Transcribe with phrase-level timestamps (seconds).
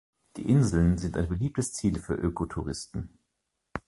[0.35, 3.19] Die Inseln sind ein beliebtes Ziel für Öko-Touristen.